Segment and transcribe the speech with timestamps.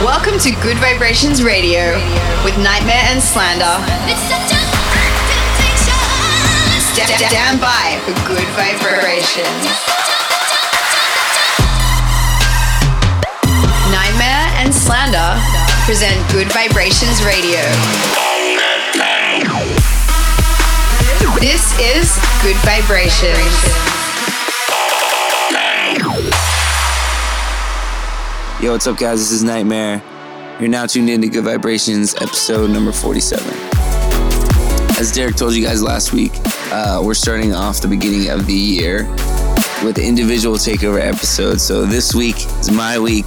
[0.00, 1.90] Welcome to Gud Vibrations Radio
[2.44, 3.82] with Nightmare and Slander.
[6.94, 9.66] Stand by for Gud Vibrations.
[13.90, 15.34] Nightmare and Slander
[15.84, 17.58] present Gud Vibrations Radio.
[21.40, 23.97] This is Gud Vibrations.
[28.60, 29.20] Yo, what's up, guys?
[29.20, 30.02] This is Nightmare.
[30.58, 33.46] You're now tuned in to Gud Vibrations, episode number 47.
[34.98, 36.32] As Derek told you guys last week,
[36.72, 39.04] uh, we're starting off the beginning of the year
[39.84, 41.62] with individual takeover episodes.
[41.62, 43.26] So this week is my week.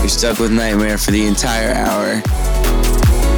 [0.00, 2.22] You're stuck with Nightmare for the entire hour.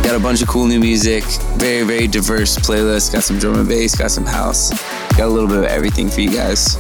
[0.05, 1.25] Got a bunch of cool new music,
[1.56, 3.12] very, very diverse playlist.
[3.12, 4.70] Got some drum and bass, got some house,
[5.17, 6.77] got a little bit of everything for you guys.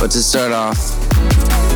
[0.00, 1.05] But to start off,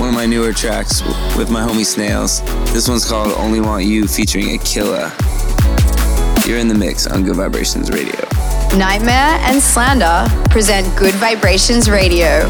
[0.01, 1.03] one of my newer tracks
[1.37, 2.41] with my homie Snails.
[2.73, 5.13] This one's called Only Want You featuring Akylla.
[6.47, 8.19] You're in the mix on Gud Vibrations Radio.
[8.79, 12.49] Nightmare and Slander present Gud Vibrations Radio.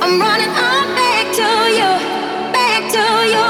[0.00, 1.90] I'm running on back to you,
[2.50, 3.48] back to you.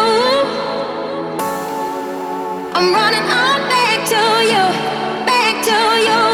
[2.75, 4.65] I'm running on back to you,
[5.27, 6.28] back to you.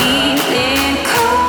[0.00, 1.39] feeling cold.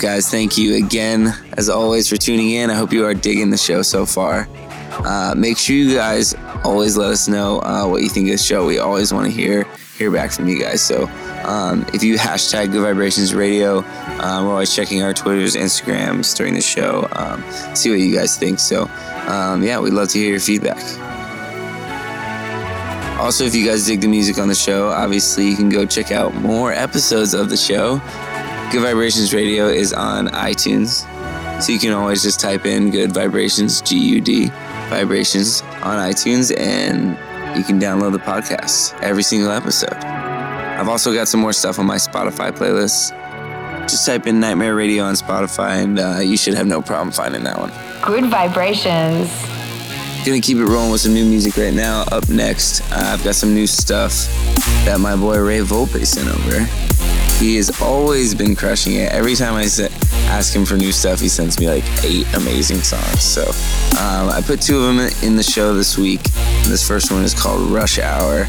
[0.00, 0.30] Guys?
[0.30, 2.70] Thank you again, as always, for tuning in.
[2.70, 4.48] I hope you are digging the show so far.
[5.04, 8.38] Uh, make sure you guys always let us know uh, what you think of the
[8.38, 8.64] show.
[8.64, 9.66] We always want to hear
[9.98, 10.80] hear back from you guys.
[10.80, 11.06] So
[11.44, 13.80] um, if you hashtag Gud Vibrations Radio,
[14.20, 17.06] um, we're always checking our Twitters, Instagrams during the show.
[17.12, 17.44] Um,
[17.76, 18.58] see what you guys think.
[18.58, 18.84] So
[19.26, 20.82] um, yeah, we'd love to hear your feedback.
[23.20, 26.10] Also, if you guys dig the music on the show, obviously you can go check
[26.10, 28.00] out more episodes of the show
[28.72, 31.04] Gud Vibrations Radio is on iTunes.
[31.60, 34.46] So you can always just type in Gud Vibrations, G U D,
[34.88, 37.18] Vibrations on iTunes, and
[37.58, 39.92] you can download the podcast, every single episode.
[39.92, 43.10] I've also got some more stuff on my Spotify playlist.
[43.88, 47.42] Just type in Nightmare Radio on Spotify, and uh, you should have no problem finding
[47.42, 47.70] that one.
[48.02, 49.28] Gud Vibrations.
[50.24, 52.04] Gonna keep it rolling with some new music right now.
[52.12, 54.12] Up next, uh, I've got some new stuff
[54.84, 56.68] that my boy Ray Volpe sent over.
[57.40, 59.10] He has always been crushing it.
[59.12, 59.62] Every time I
[60.28, 63.22] ask him for new stuff, he sends me like eight amazing songs.
[63.22, 63.48] So
[63.96, 66.20] um, I put two of them in the show this week.
[66.68, 68.44] This first one is called Rush Hour.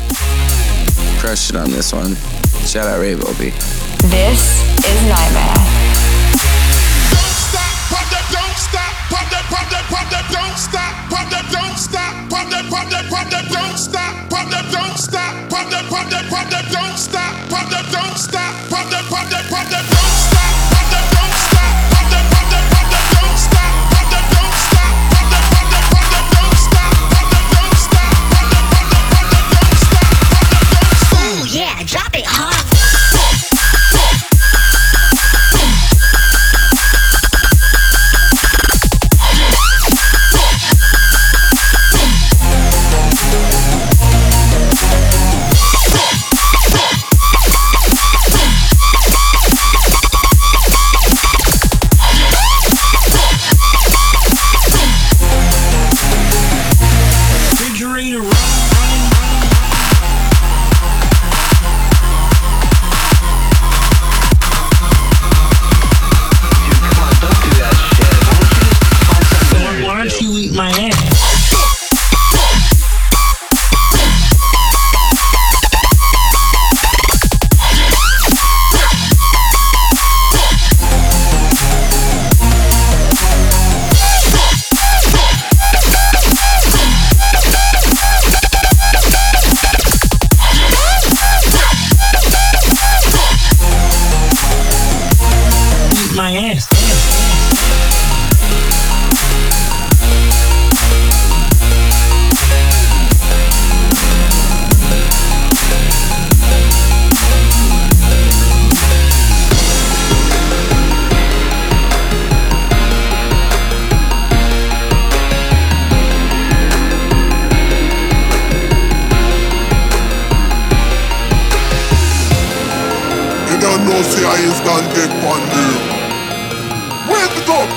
[1.23, 2.15] Crushed it on this one.
[2.67, 3.55] Shout out Ray Volpe.
[4.11, 5.55] This is Nightmare.
[7.15, 11.30] Don't stop, pop that, don't stop, pop that, pop that, pop that, don't stop, pop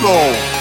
[0.05, 0.54] Wake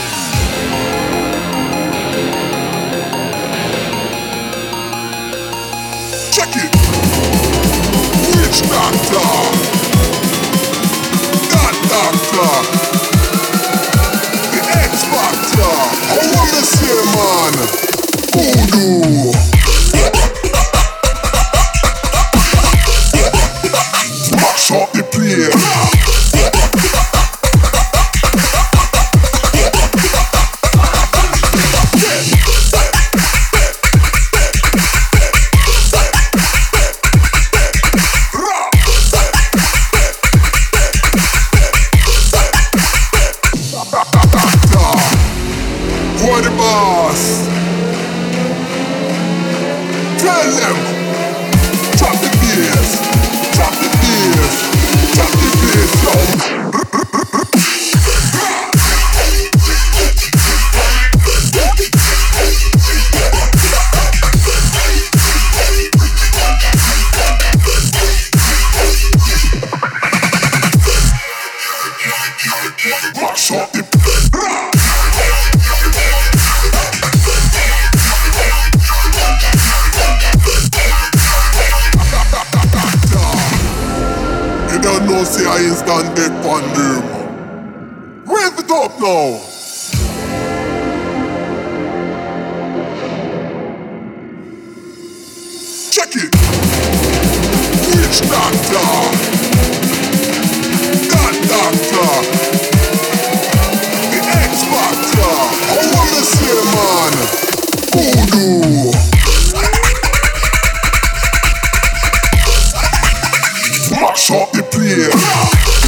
[114.04, 115.83] Mash up the place.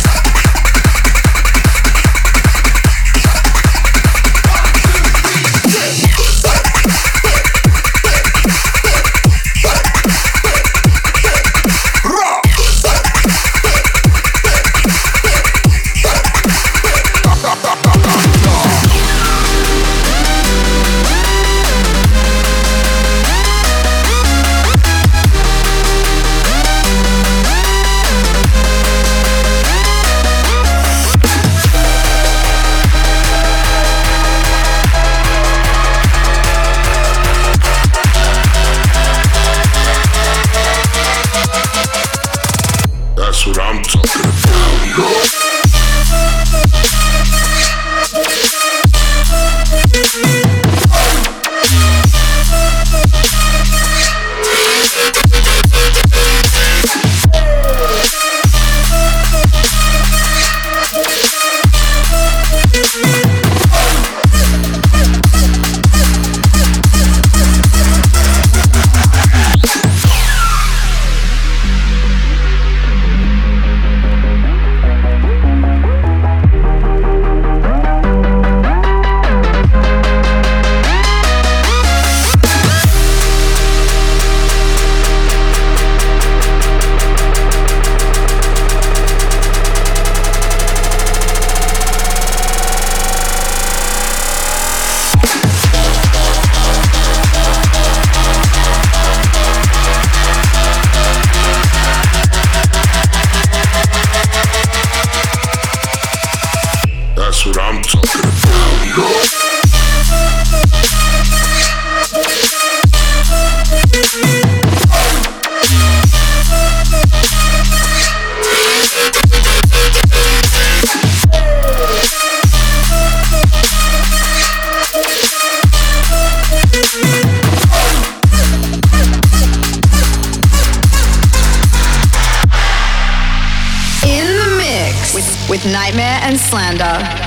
[136.35, 137.24] And Slander.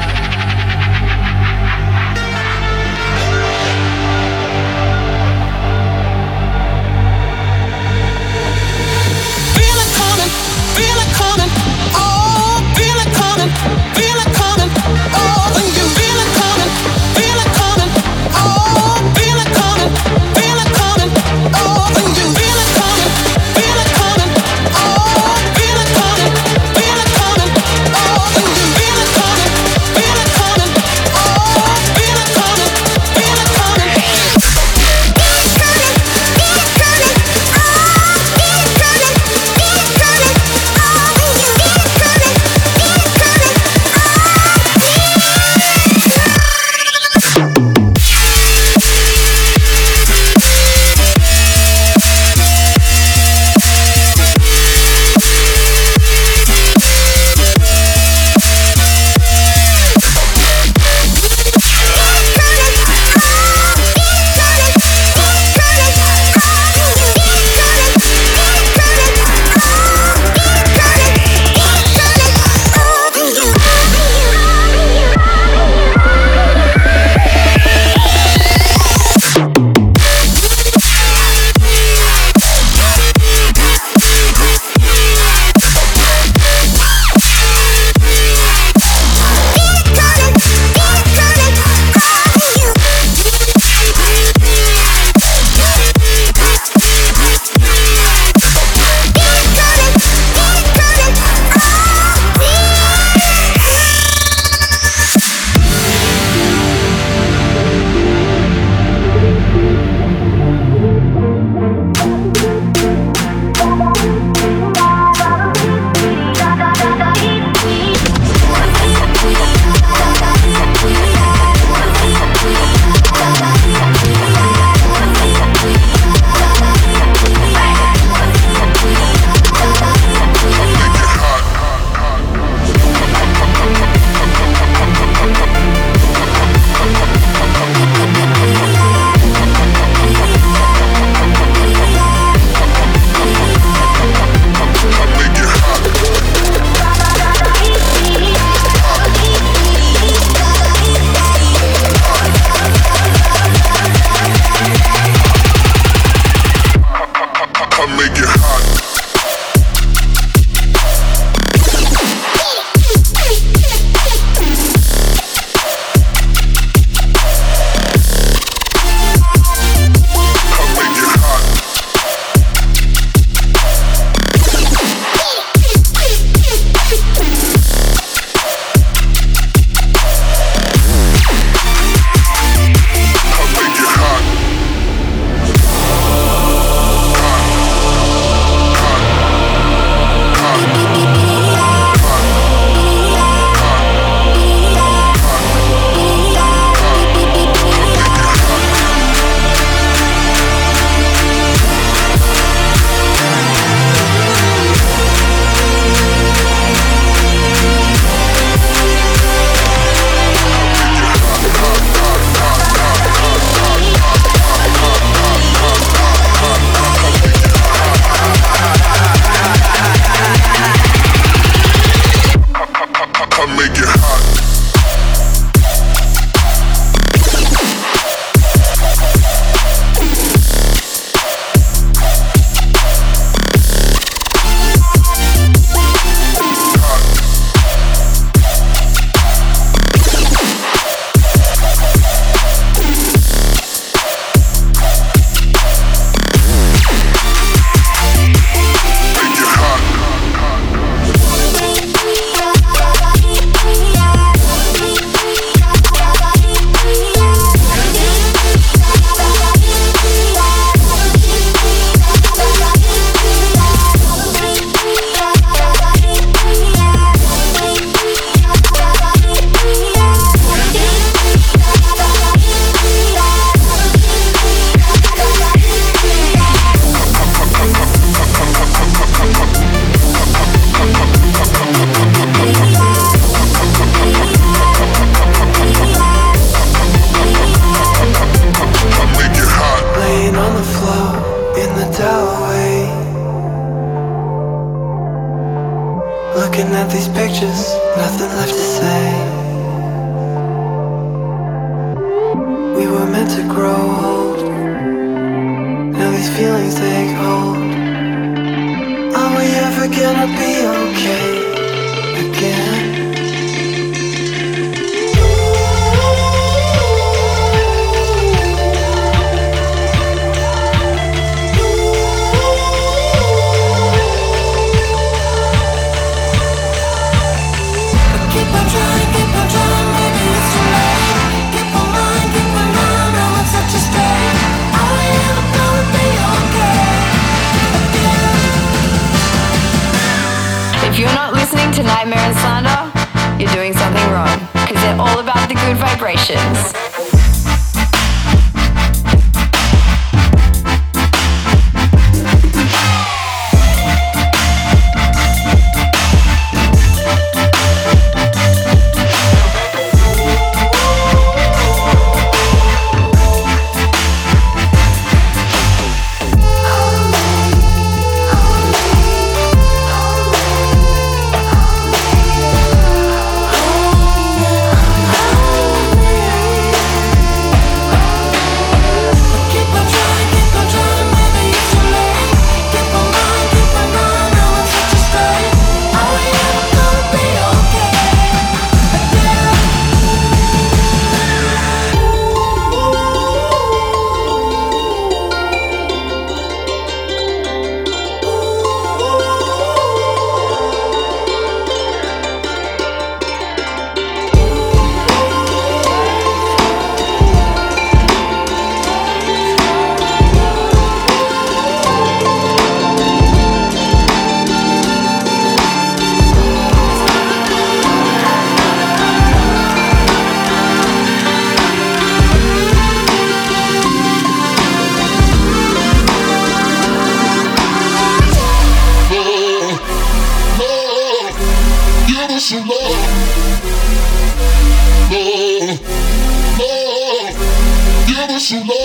[438.38, 438.78] Give us some love.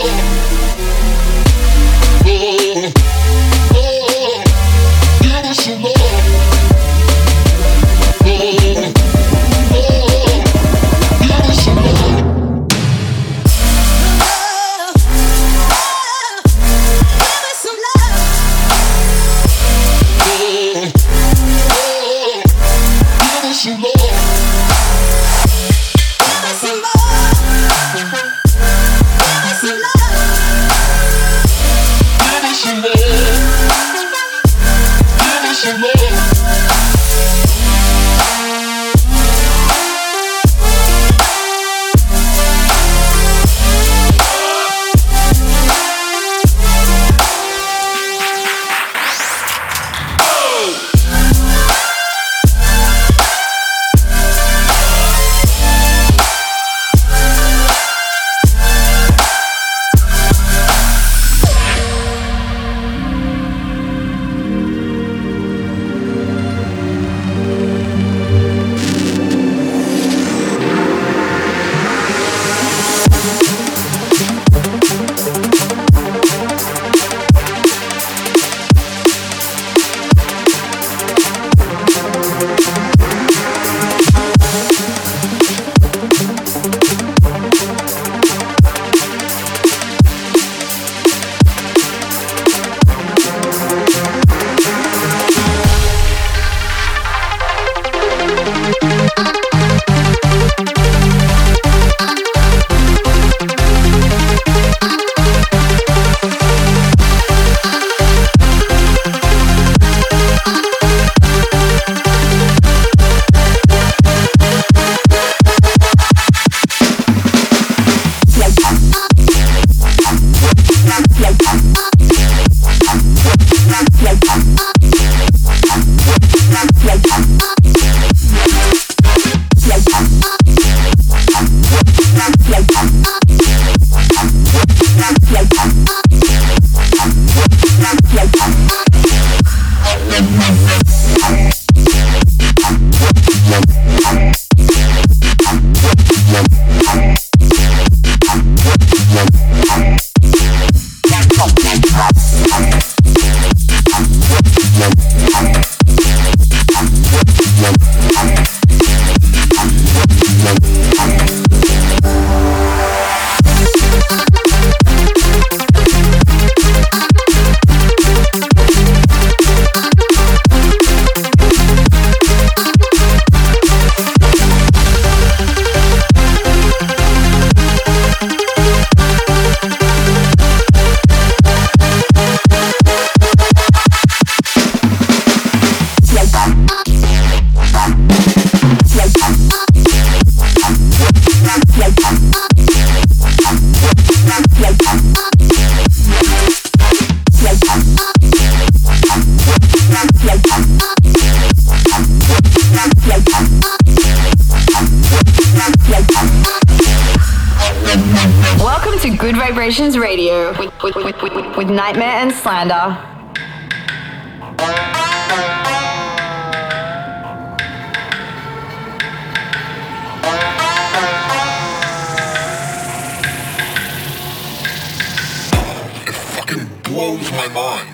[5.22, 5.93] Give us some love.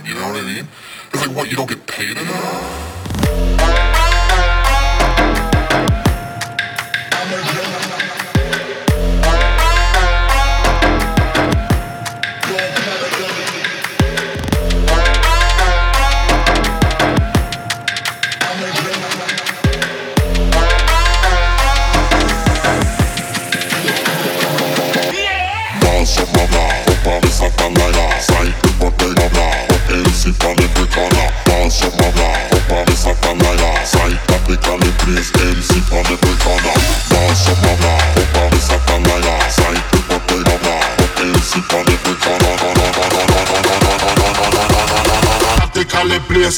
[0.05, 0.67] You know what I mean?
[1.13, 2.88] It's like, what, you don't get paid enough?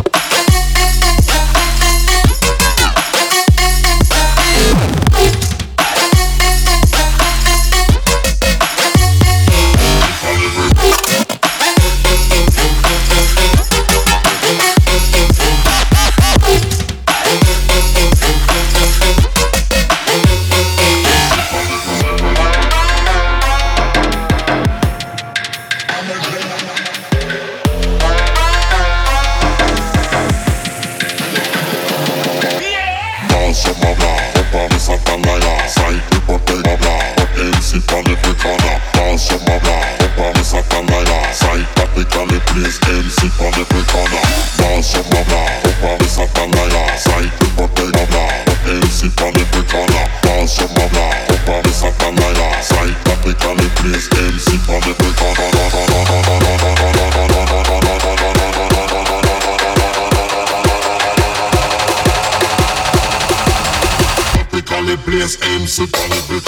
[66.01, 66.39] on every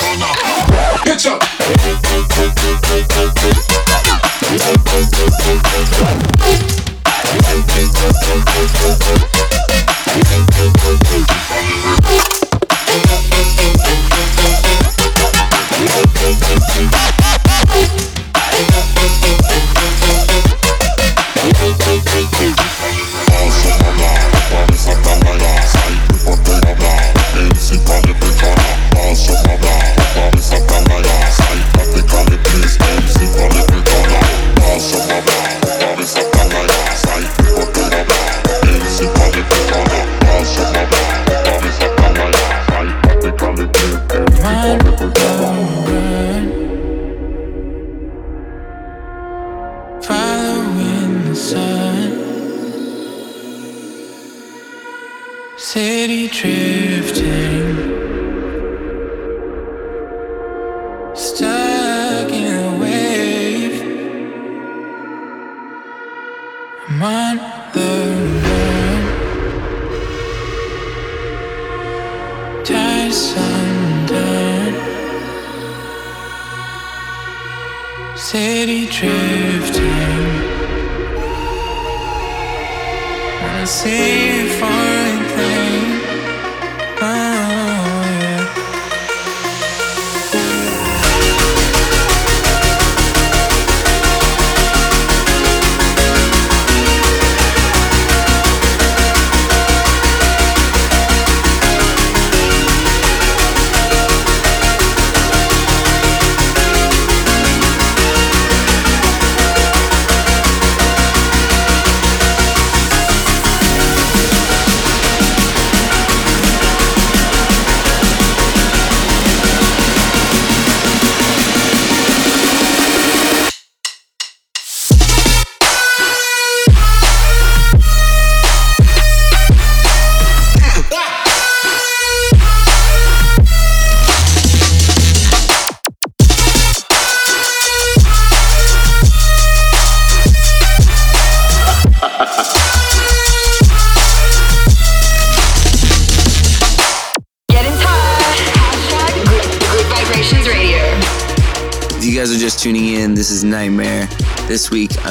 [1.25, 1.43] up.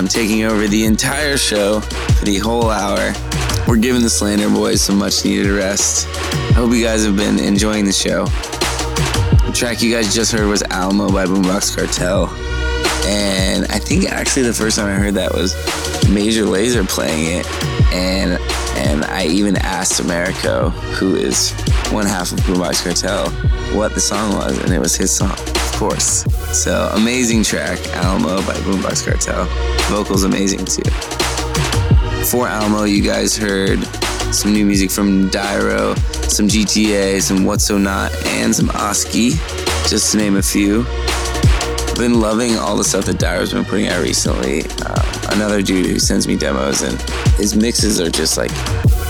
[0.02, 3.12] I'm taking over the entire show for the whole hour.
[3.68, 6.08] We're giving the Slander Boys some much needed rest.
[6.08, 8.24] I hope you guys have been enjoying the show.
[9.46, 12.28] The track you guys just heard was Alamo by Boombox Cartel.
[13.06, 15.54] And I think actually the first time I heard that was
[16.10, 17.46] Major Lazer playing it.
[17.92, 18.40] And
[18.74, 21.52] and I even asked Americo, who is
[21.92, 23.30] one half of Boombox Cartel,
[23.78, 25.36] what the song was, and it was his song
[25.72, 26.24] course.
[26.56, 29.46] So amazing track, Alamo by Boombox Cartel.
[29.88, 30.88] Vocals amazing too.
[32.26, 33.82] For Alamo, you guys heard
[34.32, 35.94] some new music from Dyro,
[36.30, 39.30] some GTA, some What So Not, and some Oski,
[39.88, 40.84] just to name a few.
[41.96, 44.62] Been loving all the stuff that Dyro's been putting out recently.
[44.86, 46.98] Um, another dude who sends me demos, and
[47.36, 48.50] his mixes are just like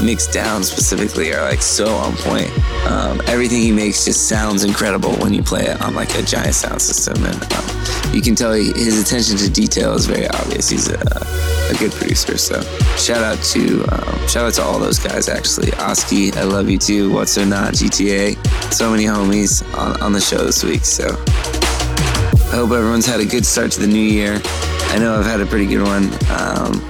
[0.02, 2.50] mixed down specifically are like so on point.
[2.86, 6.54] Um, everything he makes just sounds incredible when you play it on like a giant
[6.54, 10.68] sound system, and um, you can tell he, his attention to detail is very obvious.
[10.68, 12.60] He's a, a good producer, so
[12.96, 15.28] shout out to um, shout out to all those guys.
[15.28, 17.12] Actually, Oski, I love you too.
[17.12, 20.84] What So Not GTA, so many homies on, on the show this week.
[20.84, 24.40] So I hope everyone's had a good start to the new year.
[24.92, 26.04] I know I've had a pretty good one.
[26.30, 26.86] Um,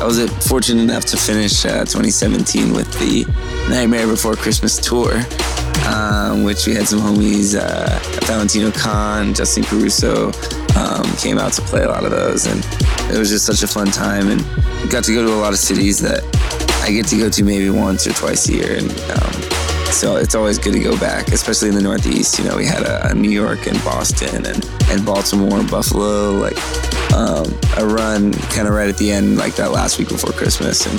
[0.00, 3.26] I was fortunate enough to finish uh, 2017 with the
[3.68, 5.20] Nightmare Before Christmas tour,
[5.86, 10.32] um, which we had some homies, uh, Valentino Khan, Justin Caruso,
[10.74, 12.64] um, came out to play a lot of those, and
[13.14, 14.28] it was just such a fun time.
[14.28, 14.40] And
[14.90, 16.24] got to go to a lot of cities that
[16.82, 19.59] I get to go to maybe once or twice a year, and um,
[19.92, 22.38] so it's always good to go back, especially in the Northeast.
[22.38, 26.32] You know, we had a, a New York and Boston and, and Baltimore and Buffalo,
[26.32, 26.56] like
[27.12, 30.86] um, a run kind of right at the end, like that last week before Christmas.
[30.86, 30.94] And,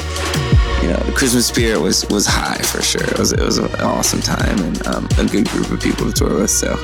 [0.84, 3.04] you know, the Christmas spirit was was high for sure.
[3.04, 6.14] It was, it was an awesome time and um, a good group of people to
[6.14, 6.50] tour with.
[6.50, 6.78] So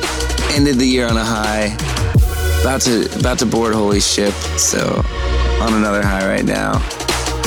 [0.54, 1.76] ended the year on a high.
[2.62, 5.04] About to about to board Holy Ship, so
[5.62, 6.80] on another high right now.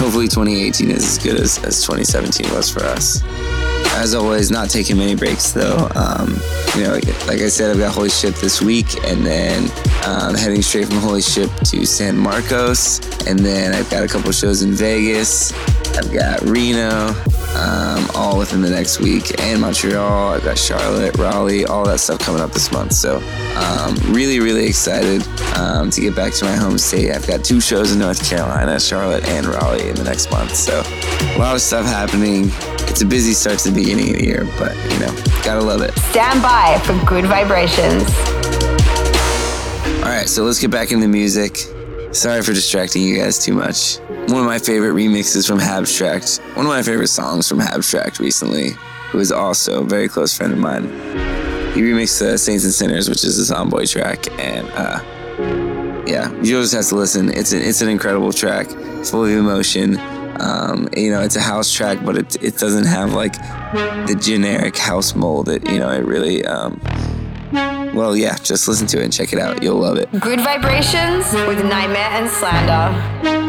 [0.00, 3.22] Hopefully 2018 is as good as, as 2017 was for us.
[3.92, 5.88] As always, not taking many breaks though.
[5.94, 6.40] Um,
[6.76, 6.94] you know,
[7.26, 9.64] like I said, I've got Holy Ship this week, and then
[10.06, 14.30] um, heading straight from Holy Ship to San Marcos, and then I've got a couple
[14.32, 15.52] shows in Vegas.
[15.96, 17.08] I've got Reno,
[17.56, 20.34] um, all within the next week, and Montreal.
[20.34, 22.92] I've got Charlotte, Raleigh, all that stuff coming up this month.
[22.92, 23.16] So,
[23.56, 25.26] um, really, really excited
[25.56, 27.12] um, to get back to my home state.
[27.12, 30.54] I've got two shows in North Carolina, Charlotte and Raleigh, in the next month.
[30.54, 32.50] So, a lot of stuff happening.
[32.88, 35.12] It's a busy start to the beginning of the year, but you know,
[35.44, 35.96] gotta love it.
[36.10, 38.10] Stand by for Gud Vibrations.
[40.02, 41.66] All right, so let's get back into music.
[42.12, 43.98] Sorry for distracting you guys too much.
[44.28, 48.70] One of my favorite remixes from Habstrakt, one of my favorite songs from Habstrakt recently,
[49.10, 50.84] who is also a very close friend of mine.
[51.72, 55.00] He remixed uh, Saints and Sinners, which is a Zomboy track, and uh,
[56.04, 57.28] yeah, you just have to listen.
[57.30, 58.68] It's an, it's an incredible track,
[59.04, 59.96] full of emotion.
[60.40, 63.34] Um, you know, it's a house track, but it, it doesn't have like
[64.08, 65.48] the generic house mold.
[65.48, 66.80] It you know, it really um,
[67.94, 69.62] well, yeah, just listen to it and check it out.
[69.62, 70.10] You'll love it.
[70.20, 73.39] Gud Vibrations with Nightmare and Slander.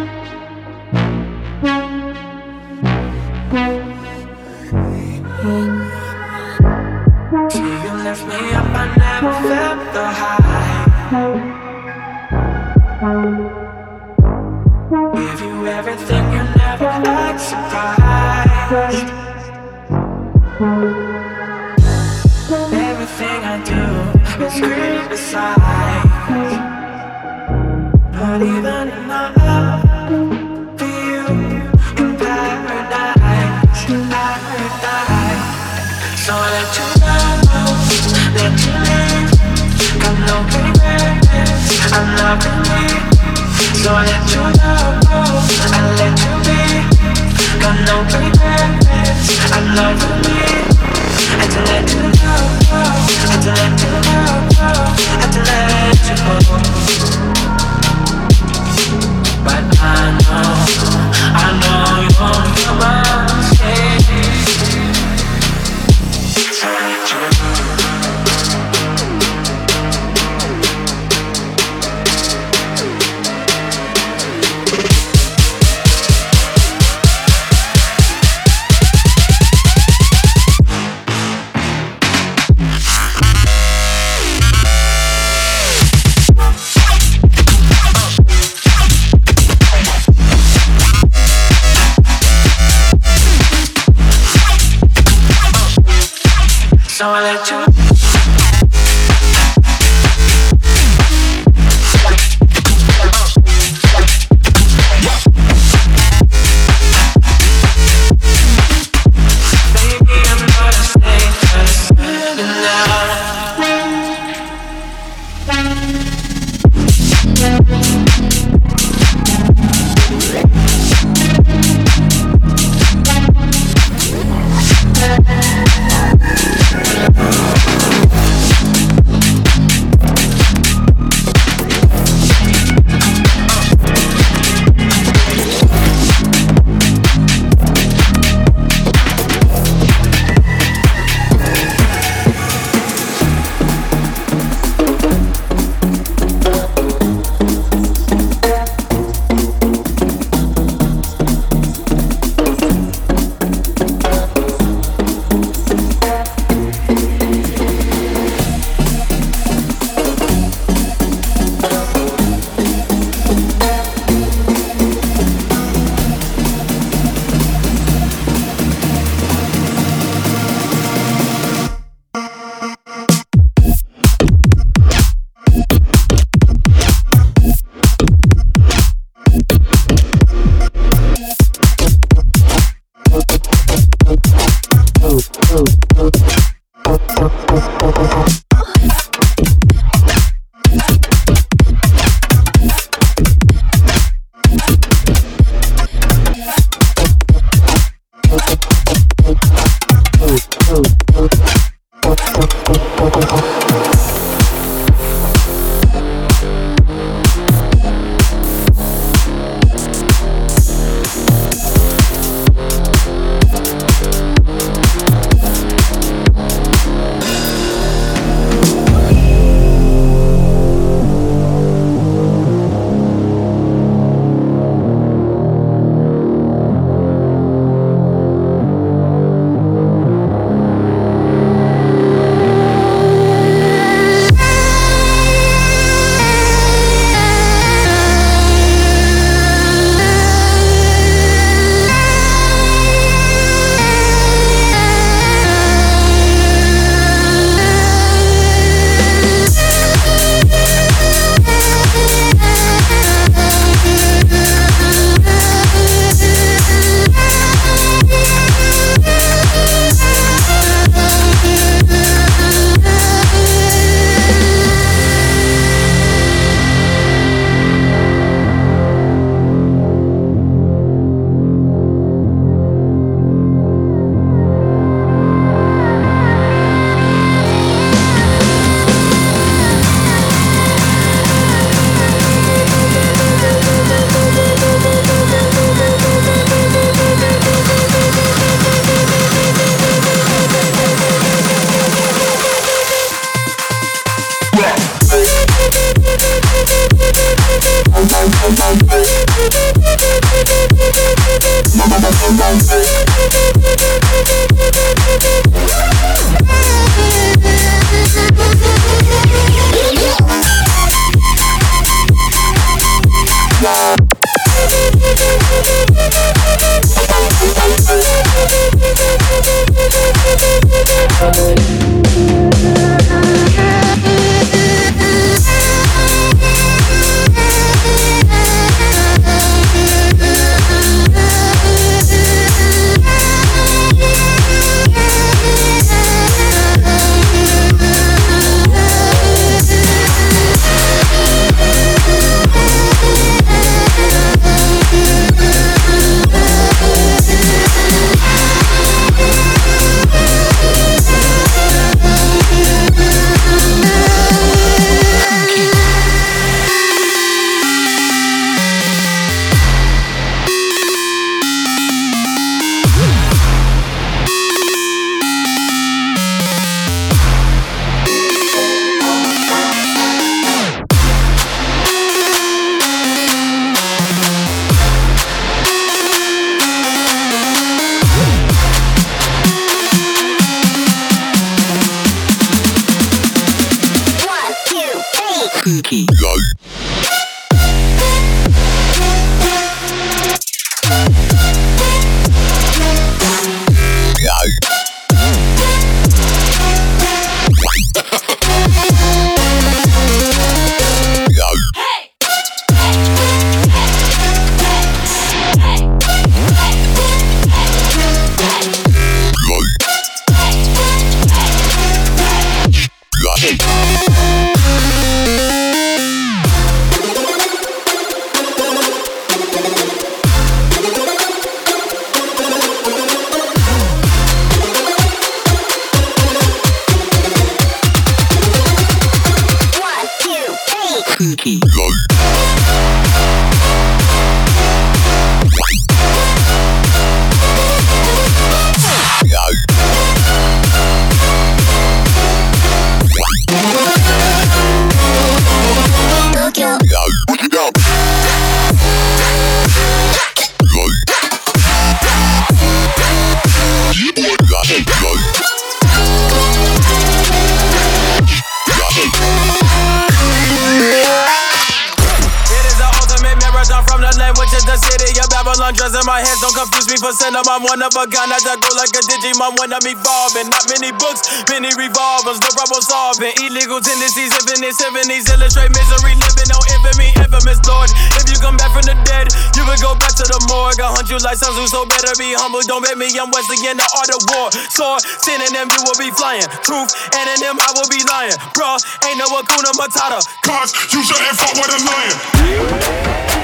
[464.18, 465.76] The which is the city of Babylon.
[465.76, 467.36] Dress in my hands, don't confuse me for sin.
[467.36, 470.49] I'm one of a kind, I just go like a Digimon when I'm evolving.
[470.51, 473.32] Not many books, many revolvers, no problem solving.
[473.43, 477.89] Illegal tendencies, infinite symphonies, illustrate misery, living on infamy, infamous Lord.
[478.20, 480.82] If you come back from the dead, you will go back to the morgue.
[480.82, 482.64] Hunt you like Sun Tzu, so better be humble.
[482.66, 484.49] Don't bet me, I'm Wesley in the art of war.
[484.74, 486.47] Sword, them, you will be flying.
[486.64, 488.38] Truth, them, I will be lying.
[488.53, 490.22] Bruh, ain't no Akuna Matata.
[490.45, 493.40] Cause you shouldn't fuck with a lion.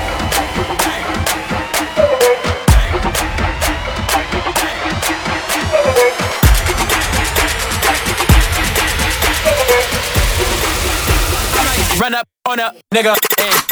[12.00, 13.68] Run up on a nigga and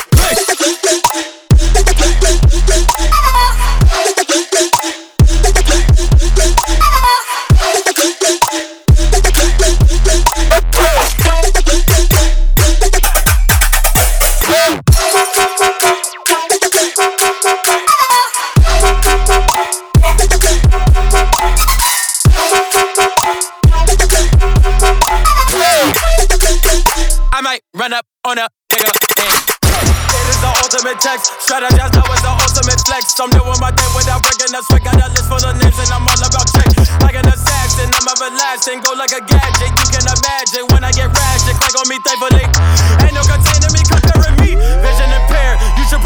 [28.26, 31.30] on a nigga and it is the ultimate text.
[31.46, 33.14] Strategize now is the ultimate flex.
[33.22, 34.82] I'm doing my thing without breaking a sweat.
[34.82, 36.70] Got a list full of names and I'm all about check.
[37.06, 38.82] Like an assassin, I'm everlasting.
[38.82, 39.70] Go like a gadget.
[39.78, 41.54] You can imagine when I get ratchet.
[41.54, 42.46] Click on me thankfully.
[43.06, 44.05] Ain't no containing me.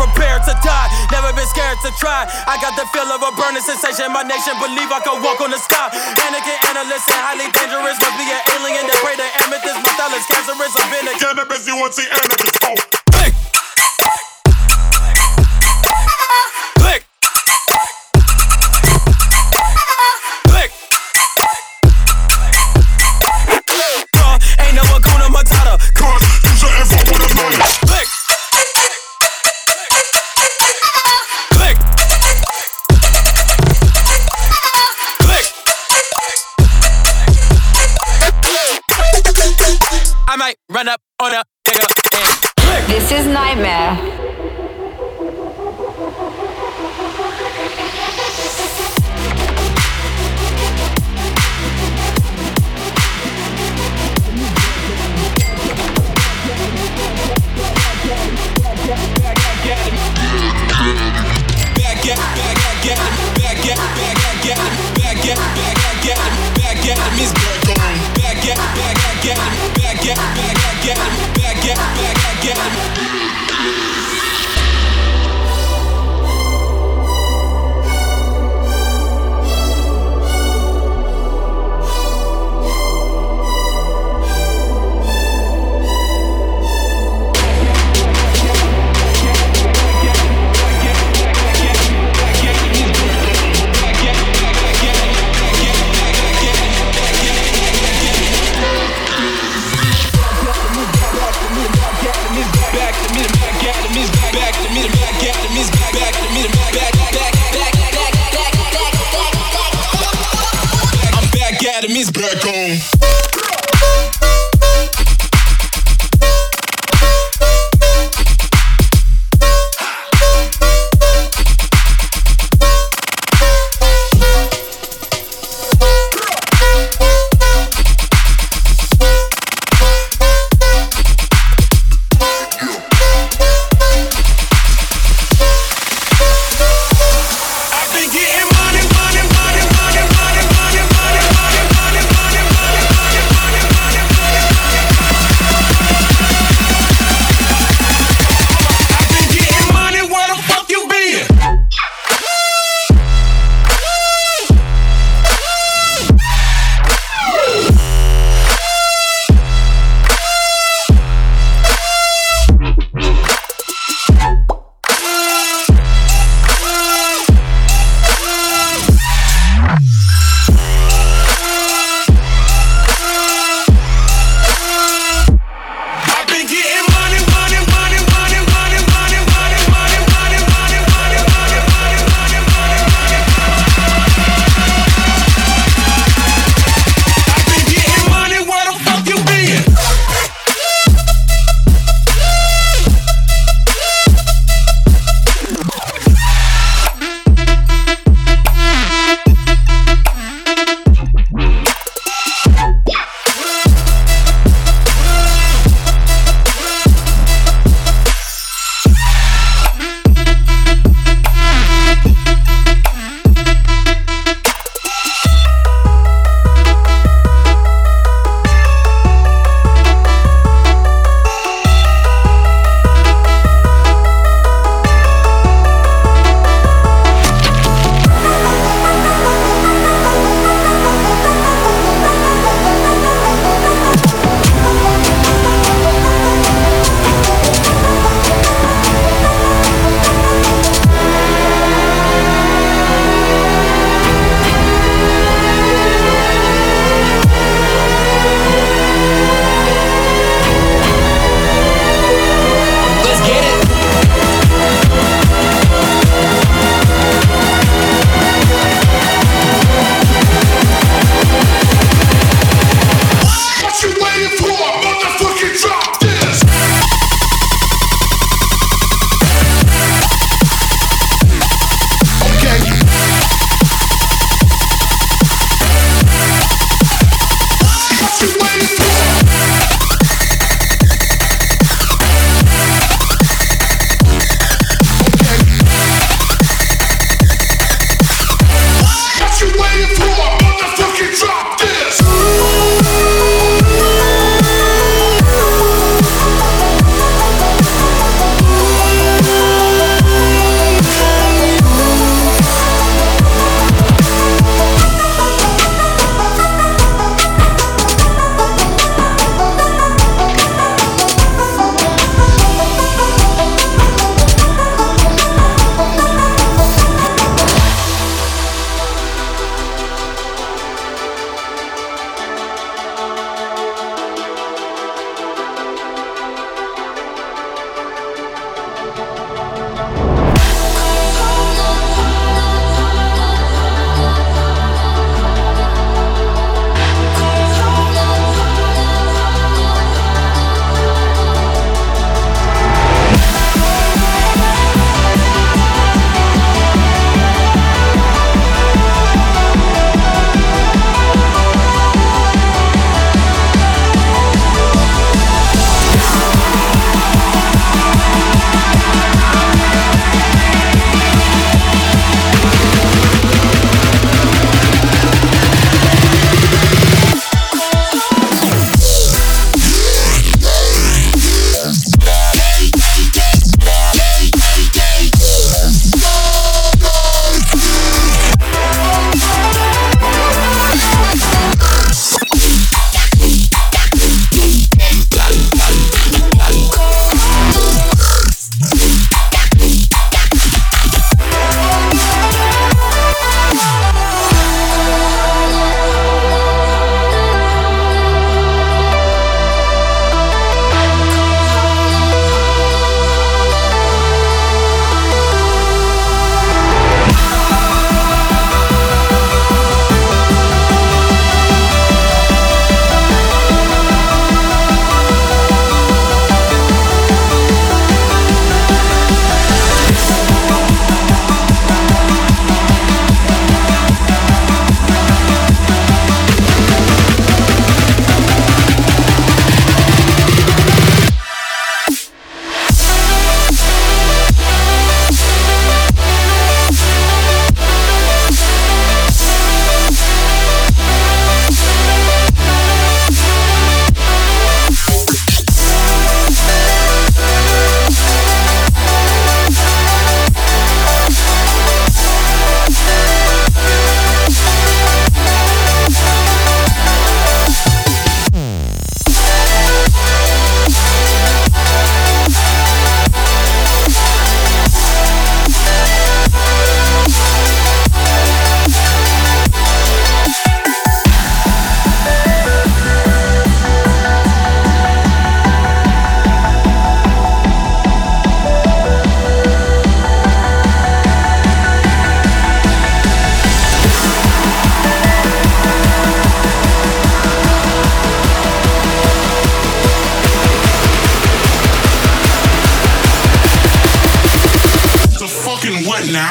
[0.09, 0.41] Vision impaired.
[0.41, 0.87] You should prepare to die.
[1.11, 2.25] Never been scared to try.
[2.47, 4.11] I got the feel of a burning sensation.
[4.11, 5.89] My nation believe I can walk on the sky.
[6.17, 7.97] Anakin, analyst, and highly dangerous.
[7.99, 9.79] Must be an alien that pray to amethyst.
[9.83, 10.73] My style is cancerous.
[10.77, 12.57] I've been a Cannabis, you want to see anarchist.
[12.63, 12.75] Oh,
[13.11, 13.33] Click.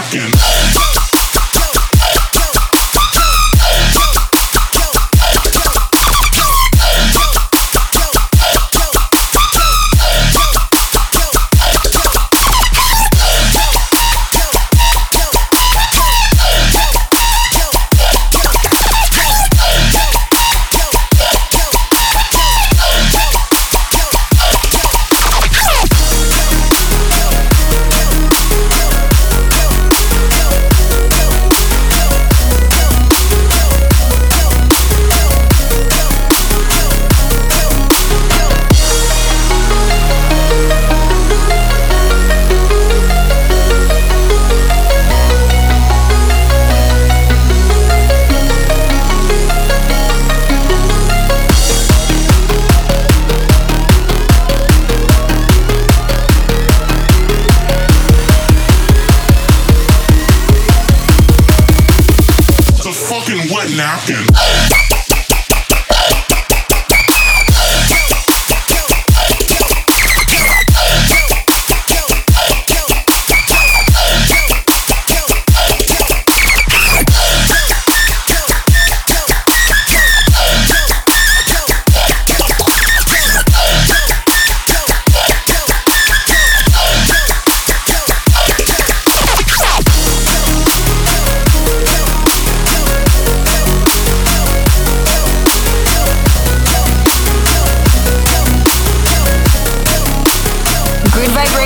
[0.00, 0.37] Fucking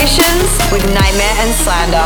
[0.03, 1.97] With Nightmare and Slander.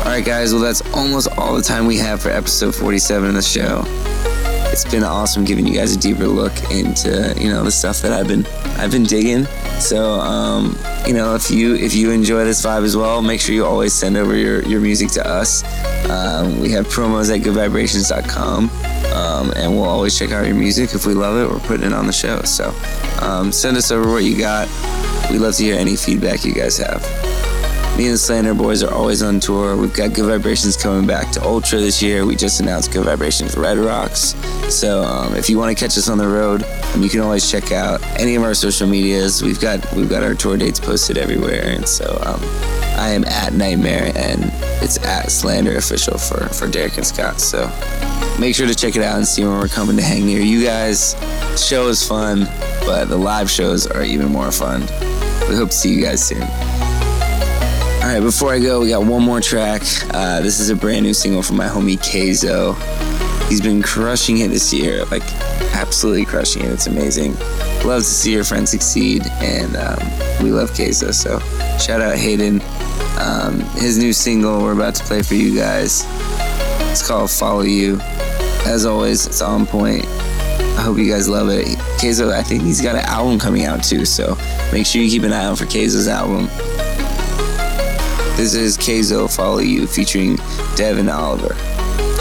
[0.00, 0.52] All right, guys.
[0.52, 3.84] Well, that's almost all the time we have for episode 47 of the show.
[4.70, 8.12] It's been awesome giving you guys a deeper look into you know the stuff that
[8.12, 8.44] I've been
[8.76, 9.46] I've been digging.
[9.80, 10.76] So um,
[11.06, 13.94] you know if you if you enjoy this vibe as well, make sure you always
[13.94, 15.64] send over your your music to us.
[16.10, 18.68] Um, we have promos at goodvibrations.com,
[19.14, 20.94] um, and we'll always check out your music.
[20.94, 22.42] If we love it, we're putting it on the show.
[22.42, 22.74] So
[23.22, 24.68] um, send us over what you got.
[25.30, 27.37] We love to hear any feedback you guys have.
[27.98, 29.76] Me and the Slander Boys are always on tour.
[29.76, 32.24] We've got Gud Vibrations coming back to Ultra this year.
[32.24, 34.36] We just announced Gud Vibrations Red Rocks.
[34.72, 36.62] So um, if you want to catch us on the road,
[36.94, 39.42] um, you can always check out any of our social medias.
[39.42, 41.64] We've got we've got our tour dates posted everywhere.
[41.64, 42.40] And so um,
[42.96, 44.44] I am at Nightmare and
[44.80, 47.40] it's at Slander Official for for Derek and Scott.
[47.40, 47.66] So
[48.38, 50.64] make sure to check it out and see when we're coming to hang near you
[50.64, 51.14] guys.
[51.14, 52.44] The show is fun,
[52.86, 54.82] but the live shows are even more fun.
[55.48, 56.46] We hope to see you guys soon.
[58.18, 59.82] Right, before I go, we got one more track.
[60.12, 62.74] Uh, this is a brand new single from my homie Kayzo.
[63.48, 65.22] He's been crushing it this year, like
[65.72, 66.72] absolutely crushing it.
[66.72, 67.34] It's amazing.
[67.84, 69.98] Love to see your friends succeed, and um,
[70.42, 71.14] we love Kayzo.
[71.14, 71.38] So
[71.78, 72.60] shout out Hayden.
[73.20, 76.04] Um, his new single we're about to play for you guys.
[76.90, 78.00] It's called Follow You.
[78.66, 80.04] As always, it's on point.
[80.76, 81.66] I hope you guys love it.
[82.00, 84.36] Kayzo, I think he's got an album coming out too, so
[84.72, 86.48] make sure you keep an eye out for Kayzo's album.
[88.38, 90.36] This is Kayzo Follow You featuring
[90.76, 91.56] Devin Oliver.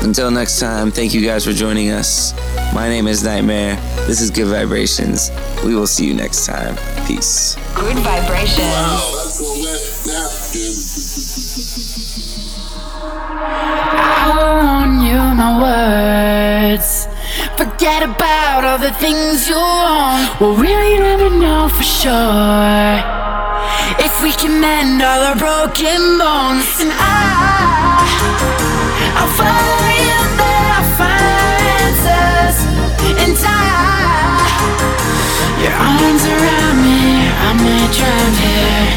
[0.02, 2.34] Until next time, thank you guys for joining us.
[2.74, 3.76] My name is Nightmare.
[4.08, 5.30] This is Gud Vibrations.
[5.64, 6.76] We will see you next time.
[7.06, 7.54] Peace.
[7.76, 8.58] Gud Vibrations.
[10.08, 10.58] That's
[17.88, 20.42] Forget about all the things you want.
[20.42, 23.00] We'll really never know for sure
[24.04, 26.68] if we can mend all our broken bones.
[26.84, 28.04] And I,
[29.16, 30.84] I'll follow you there.
[31.00, 32.58] Find answers.
[33.24, 33.56] And I,
[35.64, 37.24] your arms around me.
[37.48, 38.88] I might drown here.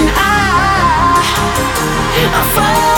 [0.00, 0.32] And I,
[2.32, 2.93] I'll follow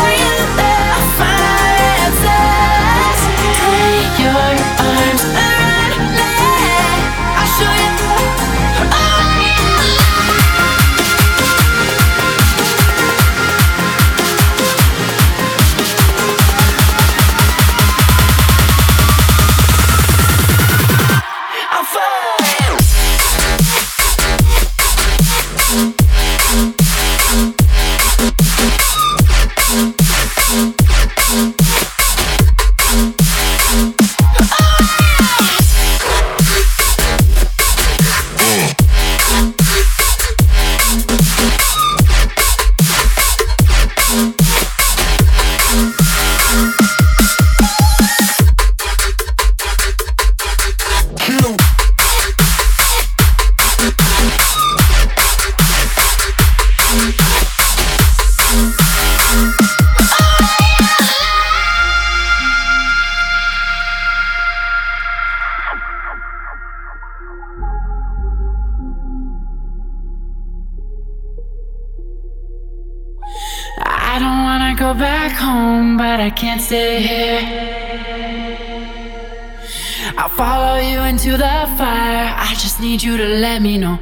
[81.36, 82.34] the fire.
[82.36, 83.98] I just need you to let me know.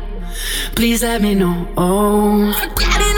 [0.74, 1.68] Please let me know.
[1.76, 3.14] Oh, forget